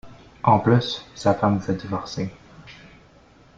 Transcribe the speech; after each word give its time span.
En 0.41 0.59
plus, 0.59 1.05
sa 1.13 1.35
femme 1.35 1.59
veut 1.59 1.75
divorcer. 1.75 2.31